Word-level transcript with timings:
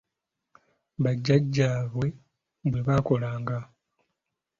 Bajjajjaabwe 1.03 2.07
bwe 2.69 2.81
baakolanga. 2.87 3.57